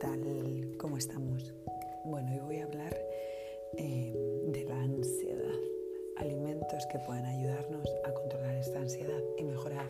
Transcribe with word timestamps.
tal? 0.00 0.76
¿Cómo 0.78 0.96
estamos? 0.96 1.54
Bueno, 2.06 2.32
hoy 2.32 2.40
voy 2.40 2.56
a 2.60 2.64
hablar 2.64 2.96
eh, 3.76 4.14
de 4.46 4.64
la 4.64 4.80
ansiedad, 4.80 5.60
alimentos 6.16 6.86
que 6.86 6.98
pueden 7.00 7.26
ayudarnos 7.26 7.86
a 8.04 8.14
controlar 8.14 8.54
esta 8.56 8.78
ansiedad 8.78 9.20
y 9.36 9.44
mejorar, 9.44 9.88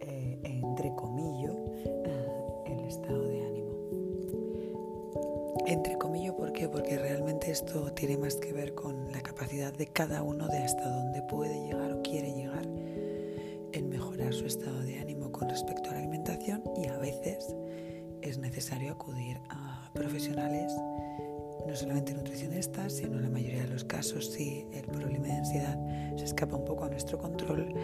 eh, 0.00 0.38
entre 0.44 0.94
comillas, 0.94 1.54
el 2.66 2.80
estado 2.86 3.26
de 3.28 3.46
ánimo. 3.46 3.72
Entre 5.66 5.96
comillas, 5.96 6.34
¿por 6.34 6.52
qué? 6.52 6.68
Porque 6.68 6.98
realmente 6.98 7.50
esto 7.50 7.90
tiene 7.94 8.18
más 8.18 8.36
que 8.36 8.52
ver 8.52 8.74
con 8.74 9.10
la 9.10 9.22
capacidad 9.22 9.72
de 9.72 9.86
cada 9.86 10.22
uno 10.22 10.48
de 10.48 10.58
hasta 10.58 10.86
dónde 10.86 11.22
puede 11.22 11.58
llegar 11.66 11.94
o 11.94 12.02
quiere 12.02 12.34
llegar 12.34 12.66
en 13.72 13.88
mejorar 13.88 14.34
su 14.34 14.44
estado 14.44 14.80
de 14.80 14.98
ánimo 14.98 15.32
con 15.32 15.48
respecto 15.48 15.88
a 15.88 15.94
la 15.94 16.00
alimentación 16.00 16.62
profesionales, 20.28 20.72
no 21.66 21.76
solamente 21.76 22.14
nutricionistas, 22.14 22.92
sino 22.94 23.16
en 23.16 23.22
la 23.22 23.30
mayoría 23.30 23.62
de 23.62 23.68
los 23.68 23.84
casos, 23.84 24.26
si 24.32 24.66
el 24.72 24.84
problema 24.86 25.26
de 25.26 25.32
ansiedad 25.32 25.78
se 26.16 26.24
escapa 26.24 26.56
un 26.56 26.64
poco 26.64 26.84
a 26.84 26.88
nuestro 26.88 27.18
control, 27.18 27.74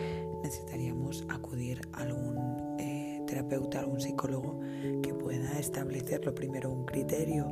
necesitaríamos 0.43 1.25
acudir 1.29 1.81
a 1.93 2.03
algún 2.03 2.77
eh, 2.79 3.23
terapeuta, 3.27 3.81
algún 3.81 4.01
psicólogo 4.01 4.61
que 5.03 5.15
pueda 5.15 5.59
establecer 5.59 6.25
lo 6.25 6.35
primero 6.35 6.71
un 6.71 6.85
criterio 6.87 7.47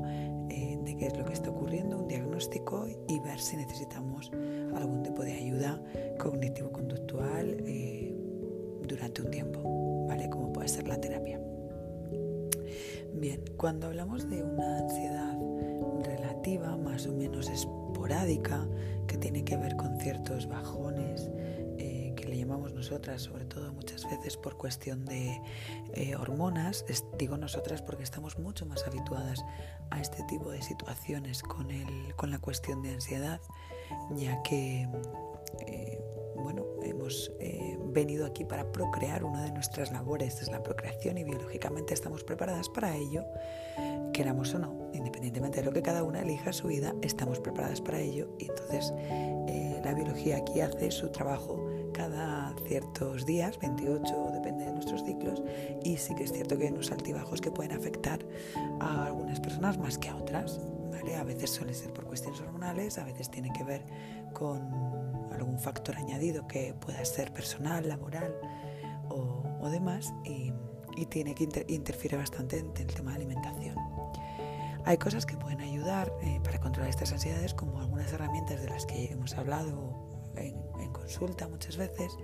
eh, 0.50 0.78
de 0.82 0.96
qué 0.96 1.06
es 1.06 1.16
lo 1.16 1.24
que 1.24 1.32
está 1.32 1.50
ocurriendo, 1.50 1.98
un 1.98 2.08
diagnóstico 2.08 2.86
y 3.08 3.18
ver 3.20 3.40
si 3.40 3.56
necesitamos 3.56 4.30
algún 4.74 5.02
tipo 5.02 5.22
de 5.22 5.32
ayuda 5.32 5.82
cognitivo-conductual 6.18 7.56
eh, 7.66 8.14
durante 8.86 9.22
un 9.22 9.30
tiempo, 9.30 10.06
¿vale? 10.08 10.28
Como 10.28 10.52
puede 10.52 10.68
ser 10.68 10.88
la 10.88 11.00
terapia. 11.00 11.40
Bien, 13.22 13.40
cuando 13.56 13.86
hablamos 13.86 14.28
de 14.28 14.42
una 14.42 14.78
ansiedad 14.78 15.38
relativa, 16.04 16.76
más 16.76 17.06
o 17.06 17.12
menos 17.12 17.48
esporádica, 17.48 18.66
que 19.06 19.16
tiene 19.16 19.44
que 19.44 19.56
ver 19.56 19.76
con 19.76 19.96
ciertos 20.00 20.48
bajones, 20.48 21.30
eh, 21.78 22.14
que 22.16 22.24
le 22.24 22.36
llamamos 22.36 22.74
nosotras, 22.74 23.22
sobre 23.22 23.44
todo 23.44 23.72
muchas 23.74 24.10
veces 24.10 24.36
por 24.36 24.56
cuestión 24.56 25.04
de 25.04 25.40
eh, 25.94 26.16
hormonas, 26.16 26.84
digo 27.16 27.36
nosotras 27.36 27.80
porque 27.80 28.02
estamos 28.02 28.40
mucho 28.40 28.66
más 28.66 28.84
habituadas 28.88 29.44
a 29.90 30.00
este 30.00 30.24
tipo 30.24 30.50
de 30.50 30.60
situaciones 30.60 31.44
con, 31.44 31.70
el, 31.70 32.16
con 32.16 32.32
la 32.32 32.40
cuestión 32.40 32.82
de 32.82 32.94
ansiedad, 32.94 33.40
ya 34.16 34.42
que 34.42 34.88
eh, 35.68 36.00
bueno, 36.34 36.64
hemos 37.02 37.32
eh, 37.40 37.76
venido 37.86 38.24
aquí 38.24 38.44
para 38.44 38.70
procrear, 38.70 39.24
una 39.24 39.42
de 39.42 39.50
nuestras 39.50 39.90
labores 39.90 40.40
es 40.40 40.48
la 40.48 40.62
procreación 40.62 41.18
y 41.18 41.24
biológicamente 41.24 41.94
estamos 41.94 42.22
preparadas 42.22 42.68
para 42.68 42.94
ello, 42.94 43.24
queramos 44.12 44.54
o 44.54 44.60
no, 44.60 44.90
independientemente 44.92 45.60
de 45.60 45.66
lo 45.66 45.72
que 45.72 45.82
cada 45.82 46.04
una 46.04 46.22
elija 46.22 46.52
su 46.52 46.68
vida, 46.68 46.94
estamos 47.02 47.40
preparadas 47.40 47.80
para 47.80 47.98
ello 47.98 48.28
y 48.38 48.44
entonces 48.48 48.94
eh, 49.48 49.80
la 49.84 49.94
biología 49.94 50.36
aquí 50.36 50.60
hace 50.60 50.92
su 50.92 51.08
trabajo 51.08 51.66
cada 51.92 52.54
ciertos 52.68 53.26
días, 53.26 53.58
28 53.58 54.30
depende 54.34 54.64
de 54.64 54.72
nuestros 54.72 55.02
ciclos, 55.04 55.42
y 55.82 55.96
sí 55.96 56.14
que 56.14 56.22
es 56.22 56.32
cierto 56.32 56.56
que 56.56 56.66
hay 56.66 56.72
unos 56.72 56.92
altibajos 56.92 57.40
que 57.40 57.50
pueden 57.50 57.72
afectar 57.72 58.20
a 58.80 59.06
algunas 59.06 59.40
personas 59.40 59.76
más 59.76 59.98
que 59.98 60.08
a 60.08 60.16
otras. 60.16 60.60
¿vale? 60.90 61.16
A 61.16 61.24
veces 61.24 61.50
suele 61.50 61.74
ser 61.74 61.92
por 61.92 62.04
cuestiones 62.04 62.40
hormonales, 62.40 62.96
a 62.98 63.04
veces 63.04 63.30
tiene 63.30 63.52
que 63.52 63.64
ver 63.64 63.84
con 64.32 65.01
algún 65.42 65.58
factor 65.58 65.96
añadido 65.96 66.46
que 66.46 66.74
pueda 66.74 67.04
ser 67.04 67.32
personal, 67.32 67.88
laboral 67.88 68.34
o, 69.08 69.68
demás 69.70 70.12
y, 70.24 70.52
tiene 71.08 71.34
que 71.34 71.48
interferir 71.68 72.18
bastante 72.18 72.58
en 72.58 72.66
el 72.76 72.94
tema 72.94 73.12
de 73.12 73.16
alimentación. 73.16 73.76
Hay 74.84 74.98
cosas 74.98 75.24
que 75.24 75.36
pueden 75.36 75.60
ayudar 75.60 76.12
eh, 76.22 76.38
para 76.44 76.60
controlar 76.60 76.90
estas 76.90 77.12
ansiedades 77.12 77.54
como 77.54 77.80
algunas 77.80 78.12
herramientas 78.12 78.60
de 78.60 78.68
las 78.68 78.84
que 78.84 79.06
hemos 79.06 79.34
hablado 79.34 80.10
en, 80.36 80.54
consulta 80.92 81.48
muchas 81.48 81.76
veces 81.76 82.16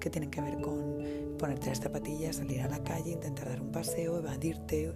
que 0.00 0.08
tienen 0.08 0.30
que 0.30 0.40
ver 0.40 0.60
con 0.60 1.04
ponerte 1.38 1.68
las 1.68 1.80
zapatillas, 1.80 2.36
salir 2.36 2.62
a 2.62 2.68
la 2.68 2.82
calle, 2.82 3.12
intentar 3.12 3.50
dar 3.50 3.60
un 3.60 3.70
paseo, 3.70 4.18
evadirte, 4.18 4.92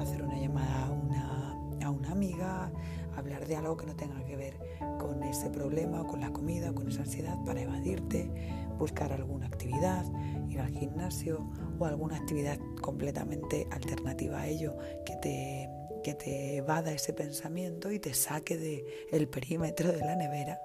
hacer 0.00 0.22
una 0.22 0.38
llamada 0.38 0.86
a 0.86 0.90
una, 0.90 1.52
a 1.84 1.90
una 1.90 2.10
amiga, 2.10 2.72
hablar 3.16 3.46
de 3.46 3.56
algo 3.56 3.76
que 3.76 3.86
no 3.86 3.96
tenga 3.96 4.24
que 4.24 4.36
ver 4.36 4.58
con 4.98 5.22
ese 5.22 5.50
problema 5.50 6.02
o 6.02 6.06
con 6.06 6.20
la 6.20 6.32
comida 6.32 6.70
o 6.70 6.74
con 6.74 6.88
esa 6.88 7.02
ansiedad 7.02 7.36
para 7.44 7.60
evadirte, 7.62 8.30
buscar 8.78 9.12
alguna 9.12 9.46
actividad, 9.46 10.04
ir 10.48 10.60
al 10.60 10.70
gimnasio 10.70 11.50
o 11.78 11.84
alguna 11.84 12.16
actividad 12.16 12.58
completamente 12.80 13.66
alternativa 13.70 14.40
a 14.40 14.48
ello 14.48 14.76
que 15.04 15.16
te, 15.16 15.68
que 16.02 16.14
te 16.14 16.56
evada 16.56 16.92
ese 16.92 17.12
pensamiento 17.12 17.90
y 17.90 17.98
te 17.98 18.14
saque 18.14 18.56
del 18.56 18.84
el 19.12 19.28
perímetro 19.28 19.92
de 19.92 20.00
la 20.00 20.16
nevera, 20.16 20.60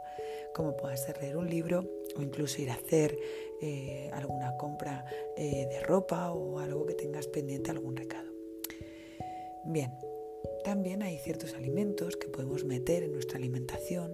como 0.53 0.75
puede 0.75 0.97
ser 0.97 1.21
leer 1.21 1.37
un 1.37 1.49
libro 1.49 1.85
o 2.15 2.21
incluso 2.21 2.61
ir 2.61 2.71
a 2.71 2.75
hacer 2.75 3.17
eh, 3.61 4.09
alguna 4.13 4.55
compra 4.57 5.05
eh, 5.37 5.67
de 5.69 5.79
ropa 5.81 6.31
o 6.31 6.59
algo 6.59 6.85
que 6.85 6.93
tengas 6.93 7.27
pendiente, 7.27 7.71
algún 7.71 7.95
recado. 7.95 8.29
Bien, 9.65 9.91
también 10.69 11.01
hay 11.01 11.17
ciertos 11.17 11.55
alimentos 11.55 12.15
que 12.15 12.27
podemos 12.27 12.63
meter 12.63 13.01
en 13.01 13.11
nuestra 13.11 13.39
alimentación 13.39 14.13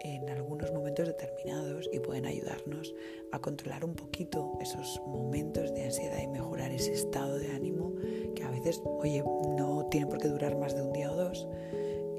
en 0.00 0.28
algunos 0.28 0.72
momentos 0.72 1.06
determinados 1.06 1.88
y 1.92 2.00
pueden 2.00 2.26
ayudarnos 2.26 2.92
a 3.30 3.38
controlar 3.38 3.84
un 3.84 3.94
poquito 3.94 4.58
esos 4.60 5.00
momentos 5.06 5.72
de 5.72 5.84
ansiedad 5.84 6.20
y 6.20 6.26
mejorar 6.26 6.72
ese 6.72 6.94
estado 6.94 7.38
de 7.38 7.52
ánimo 7.52 7.92
que 8.34 8.42
a 8.42 8.50
veces, 8.50 8.82
oye, 8.84 9.22
no 9.56 9.86
tiene 9.88 10.08
por 10.08 10.18
qué 10.18 10.26
durar 10.26 10.56
más 10.56 10.74
de 10.74 10.82
un 10.82 10.92
día 10.92 11.12
o 11.12 11.14
dos 11.14 11.46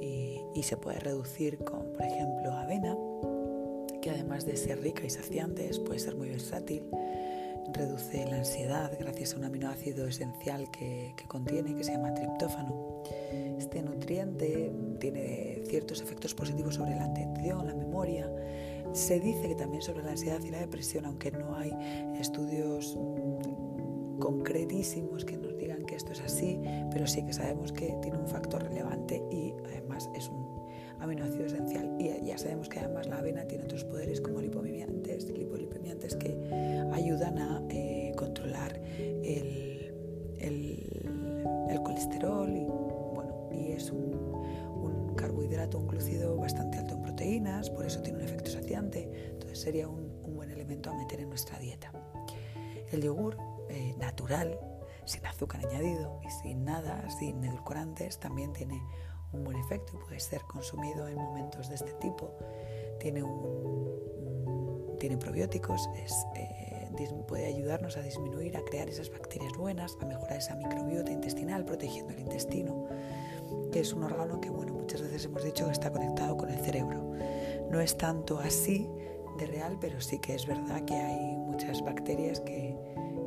y, 0.01 0.39
y 0.55 0.63
se 0.63 0.77
puede 0.77 1.01
reducir 1.01 1.57
con, 1.57 1.91
por 1.91 2.03
ejemplo, 2.03 2.53
avena, 2.53 2.97
que 4.01 4.09
además 4.09 4.45
de 4.45 4.55
ser 4.55 4.79
rica 4.79 5.03
y 5.03 5.09
saciante, 5.09 5.69
puede 5.85 5.99
ser 5.99 6.15
muy 6.15 6.29
versátil 6.29 6.85
reduce 7.73 8.25
la 8.25 8.37
ansiedad 8.37 8.91
gracias 8.99 9.33
a 9.33 9.37
un 9.37 9.45
aminoácido 9.45 10.07
esencial 10.07 10.69
que, 10.71 11.13
contiene, 11.27 11.75
que 11.75 11.83
se 11.83 11.93
llama 11.93 12.13
triptófano. 12.13 13.03
Este 13.57 13.81
nutriente 13.81 14.71
tiene 14.99 15.61
ciertos 15.67 16.01
efectos 16.01 16.33
positivos 16.33 16.75
sobre 16.75 16.95
la 16.95 17.05
atención, 17.05 17.65
la 17.65 17.75
memoria. 17.75 18.29
Se 18.93 19.19
dice 19.19 19.47
que 19.47 19.55
también 19.55 19.81
sobre 19.81 20.03
la 20.03 20.11
ansiedad 20.11 20.39
y 20.43 20.51
la 20.51 20.59
depresión, 20.59 21.05
aunque 21.05 21.31
no 21.31 21.55
hay 21.55 21.71
estudios 22.19 22.95
mm, 22.95 24.19
concretísimos 24.19 25.25
que 25.25 25.37
nos 25.37 25.57
digan 25.57 25.85
que 25.85 25.95
esto 25.95 26.11
es 26.11 26.21
así, 26.21 26.59
pero 26.91 27.07
sí 27.07 27.25
que 27.25 27.33
sabemos 27.33 27.71
que 27.71 27.97
tiene 28.01 28.17
un 28.17 28.27
factor 28.27 28.63
relevante 28.63 29.21
y 29.31 29.53
además 29.65 30.09
es 30.15 30.29
un 30.29 30.45
aminoácido 30.99 31.45
esencial. 31.45 31.95
Y 31.99 32.25
ya 32.25 32.37
sabemos 32.37 32.69
que 32.69 32.79
además 32.79 33.07
la 33.07 33.17
avena 33.17 33.45
tiene 33.45 33.63
otros 33.65 33.83
poderes 33.83 34.21
como 34.21 34.41
lipomimiantes, 34.41 35.29
lipolipimiantes 35.29 36.15
que 36.15 36.37
ayudan 36.93 37.37
a 37.37 37.63
eh, 37.69 38.13
controlar 38.15 38.79
el, 38.97 39.64
sería 49.65 49.87
un, 49.87 50.35
buen 50.35 50.51
elemento 50.51 50.91
a 50.91 50.93
meter 50.93 51.19
en 51.21 51.29
nuestra 51.29 51.57
dieta. 51.57 51.91
El 52.91 53.01
yogur 53.01 53.35
eh, 53.69 53.95
natural, 53.97 54.59
sin 55.05 55.25
azúcar 55.25 55.65
añadido 55.65 56.19
y 56.23 56.29
sin 56.29 56.65
nada, 56.65 57.09
sin 57.09 57.43
edulcorantes, 57.43 58.19
también 58.19 58.53
tiene 58.53 58.79
un 59.31 59.43
buen 59.43 59.57
efecto 59.57 59.93
y 59.95 60.05
puede 60.05 60.19
ser 60.19 60.41
consumido 60.41 61.07
en 61.07 61.15
momentos 61.15 61.69
de 61.69 61.75
este 61.75 61.93
tipo. 61.93 62.37
Tiene, 62.99 63.23
probióticos, 65.17 65.89
eh, 66.35 66.91
puede 67.27 67.47
ayudarnos 67.47 67.97
a 67.97 68.01
disminuir, 68.01 68.55
a 68.57 68.63
crear 68.63 68.87
esas 68.87 69.09
bacterias 69.09 69.53
buenas, 69.57 69.97
a 69.99 70.05
mejorar 70.05 70.37
esa 70.37 70.55
microbiota 70.55 71.11
intestinal, 71.11 71.65
protegiendo 71.65 72.13
el 72.13 72.19
intestino, 72.19 72.87
que 73.71 73.79
es 73.79 73.93
un 73.93 74.03
órgano 74.03 74.39
que 74.39 74.51
bueno, 74.51 74.73
muchas 74.73 75.01
veces 75.01 75.25
hemos 75.25 75.43
dicho 75.43 75.65
que 75.65 75.71
está 75.71 75.91
conectado 75.91 76.37
con 76.37 76.49
el 76.49 76.59
cerebro. 76.59 77.13
No 77.71 77.81
es 77.81 77.97
tanto 77.97 78.37
así 78.39 78.87
de 79.37 79.47
real, 79.47 79.77
pero 79.79 80.01
sí 80.01 80.19
que 80.19 80.35
es 80.35 80.45
verdad 80.45 80.83
que 80.85 80.95
hay 80.95 81.35
muchas 81.37 81.83
bacterias 81.83 82.39
que, 82.41 82.77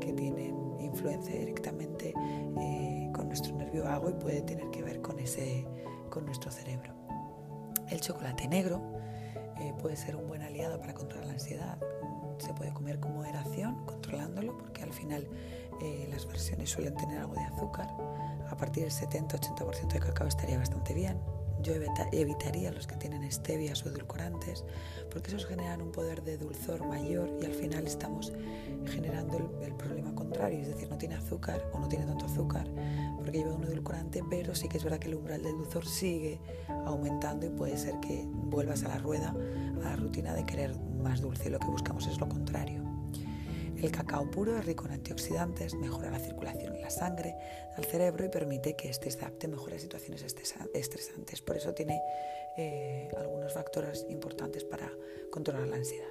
que 0.00 0.12
tienen 0.12 0.56
influencia 0.80 1.38
directamente 1.38 2.14
eh, 2.60 3.10
con 3.14 3.28
nuestro 3.28 3.54
nervio 3.54 3.84
vago 3.84 4.10
y 4.10 4.14
puede 4.14 4.42
tener 4.42 4.70
que 4.70 4.82
ver 4.82 5.00
con 5.00 5.18
ese 5.18 5.66
con 6.10 6.24
nuestro 6.24 6.50
cerebro. 6.50 6.94
El 7.90 8.00
chocolate 8.00 8.48
negro 8.48 8.80
eh, 9.60 9.74
puede 9.80 9.96
ser 9.96 10.16
un 10.16 10.26
buen 10.26 10.42
aliado 10.42 10.80
para 10.80 10.94
controlar 10.94 11.26
la 11.26 11.32
ansiedad. 11.34 11.78
Se 12.38 12.52
puede 12.54 12.72
comer 12.72 13.00
con 13.00 13.14
moderación, 13.14 13.84
controlándolo, 13.84 14.56
porque 14.56 14.82
al 14.82 14.92
final 14.92 15.28
eh, 15.82 16.08
las 16.10 16.26
versiones 16.26 16.70
suelen 16.70 16.94
tener 16.94 17.18
algo 17.18 17.34
de 17.34 17.42
azúcar. 17.42 17.88
A 18.48 18.56
partir 18.56 18.84
del 18.84 18.92
70-80% 18.92 19.88
de 19.88 20.00
cacao 20.00 20.26
estaría 20.28 20.58
bastante 20.58 20.94
bien. 20.94 21.18
Yo 21.62 21.74
evitaría 22.12 22.72
los 22.72 22.86
que 22.86 22.96
tienen 22.96 23.30
stevias 23.30 23.84
o 23.84 23.88
edulcorantes, 23.88 24.64
porque 25.10 25.28
esos 25.28 25.46
generan 25.46 25.82
un 25.82 25.92
poder 25.92 26.22
de 26.22 26.36
dulzor 26.38 26.86
mayor 26.86 27.30
y 27.40 27.44
al 27.44 27.54
final 27.54 27.86
estamos 27.86 28.32
generando 28.86 29.38
el, 29.62 29.74
problema 29.74 30.14
contrario, 30.14 30.60
es 30.60 30.68
decir, 30.68 30.88
no 30.90 30.98
tiene 30.98 31.14
azúcar 31.14 31.62
o 31.72 31.78
no 31.78 31.88
tiene 31.88 32.04
tanto 32.04 32.26
azúcar 32.26 32.66
porque 33.16 33.38
lleva 33.38 33.54
un 33.54 33.64
edulcorante, 33.64 34.24
pero 34.28 34.54
sí 34.54 34.68
que 34.68 34.78
es 34.78 34.84
verdad 34.84 34.98
que 34.98 35.08
el 35.08 35.14
umbral 35.14 35.42
del 35.42 35.56
dulzor 35.56 35.86
sigue 35.86 36.40
aumentando 36.86 37.46
y 37.46 37.50
puede 37.50 37.76
ser 37.76 37.98
que 38.00 38.26
vuelvas 38.26 38.84
a 38.84 38.88
la 38.88 38.98
rueda, 38.98 39.34
a 39.84 39.90
la 39.90 39.96
rutina 39.96 40.34
de 40.34 40.44
querer 40.44 40.76
más 41.02 41.20
dulce. 41.20 41.50
Lo 41.50 41.58
que 41.58 41.66
buscamos 41.66 42.06
es 42.06 42.18
lo 42.18 42.28
contrario. 42.28 42.97
El 43.82 43.92
cacao 43.92 44.28
puro 44.28 44.58
es 44.58 44.66
rico 44.66 44.86
en 44.86 44.92
antioxidantes, 44.92 45.74
mejora 45.74 46.10
la 46.10 46.18
circulación 46.18 46.74
en 46.74 46.82
la 46.82 46.90
sangre, 46.90 47.36
al 47.76 47.84
cerebro 47.84 48.24
y 48.24 48.28
permite 48.28 48.74
que 48.74 48.88
éste 48.88 49.08
se 49.08 49.18
adapte 49.20 49.46
mejor 49.46 49.72
a 49.72 49.78
situaciones 49.78 50.24
estresantes. 50.24 51.40
Por 51.42 51.56
eso 51.56 51.74
tiene 51.74 52.02
eh, 52.56 53.08
algunos 53.16 53.54
factores 53.54 54.04
importantes 54.08 54.64
para 54.64 54.90
controlar 55.30 55.68
la 55.68 55.76
ansiedad. 55.76 56.08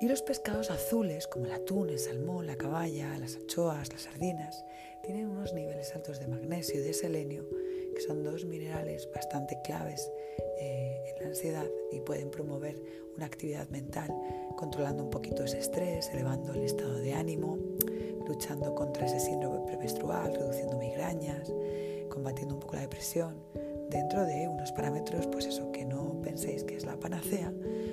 Y 0.00 0.08
los 0.08 0.20
pescados 0.22 0.70
azules, 0.72 1.28
como 1.28 1.46
el 1.46 1.52
atún, 1.52 1.90
el 1.90 2.00
salmón, 2.00 2.48
la 2.48 2.56
caballa, 2.56 3.16
las 3.18 3.36
anchoas, 3.36 3.92
las 3.92 4.02
sardinas, 4.02 4.64
tienen 5.04 5.28
unos 5.28 5.54
niveles 5.54 5.94
altos 5.94 6.18
de 6.18 6.26
magnesio 6.26 6.80
y 6.80 6.82
de 6.82 6.92
selenio, 6.92 7.48
que 7.94 8.00
son 8.00 8.24
dos 8.24 8.44
minerales 8.44 9.08
bastante 9.14 9.60
claves 9.62 10.10
eh, 10.58 11.14
en 11.14 11.22
la 11.22 11.28
ansiedad 11.28 11.66
y 11.92 12.00
pueden 12.00 12.30
promover 12.30 12.80
una 13.16 13.26
actividad 13.26 13.68
mental 13.70 14.12
controlando 14.56 15.04
un 15.04 15.10
poquito 15.10 15.44
ese 15.44 15.58
estrés, 15.58 16.10
elevando 16.12 16.52
el 16.52 16.62
estado 16.62 16.94
de 16.98 17.14
ánimo, 17.14 17.58
luchando 18.26 18.74
contra 18.74 19.06
ese 19.06 19.20
síndrome 19.20 19.60
premenstrual, 19.66 20.34
reduciendo 20.34 20.78
migrañas, 20.78 21.52
combatiendo 22.08 22.54
un 22.54 22.60
poco 22.60 22.76
la 22.76 22.82
depresión, 22.82 23.36
dentro 23.90 24.24
de 24.24 24.48
unos 24.48 24.72
parámetros, 24.72 25.26
pues 25.28 25.46
eso, 25.46 25.70
que 25.72 25.84
no 25.84 26.20
penséis 26.22 26.64
que 26.64 26.76
es 26.76 26.84
la 26.84 26.98
panacea, 26.98 27.52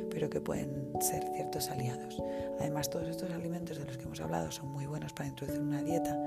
pero 0.09 0.29
que 0.29 0.41
pueden 0.41 0.91
ser 1.01 1.23
ciertos 1.35 1.69
aliados. 1.69 2.21
Además, 2.59 2.89
todos 2.89 3.07
estos 3.07 3.31
alimentos 3.31 3.77
de 3.77 3.85
los 3.85 3.97
que 3.97 4.03
hemos 4.03 4.21
hablado 4.21 4.51
son 4.51 4.69
muy 4.69 4.85
buenos 4.85 5.13
para 5.13 5.29
introducir 5.29 5.61
una 5.61 5.83
dieta 5.83 6.17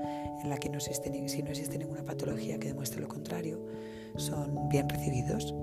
en 0.41 0.49
la 0.49 0.57
que 0.57 0.69
no 0.69 0.77
existe, 0.77 1.11
si 1.27 1.43
no 1.43 1.49
existe 1.49 1.77
ninguna 1.77 2.03
patología 2.03 2.59
que 2.59 2.69
demuestre 2.69 3.01
lo 3.01 3.07
contrario, 3.07 3.59
son 4.15 4.69
bien 4.69 4.87
recibidos. 4.87 5.53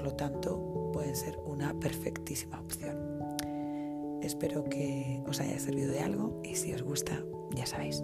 Por 0.00 0.12
lo 0.12 0.16
tanto, 0.16 0.90
pueden 0.94 1.14
ser 1.14 1.38
una 1.44 1.78
perfectísima 1.78 2.58
opción. 2.58 2.96
Espero 4.22 4.64
que 4.64 5.22
os 5.28 5.40
haya 5.40 5.58
servido 5.58 5.92
de 5.92 6.00
algo 6.00 6.40
y 6.42 6.54
si 6.54 6.72
os 6.72 6.82
gusta, 6.82 7.22
ya 7.50 7.66
sabéis, 7.66 8.02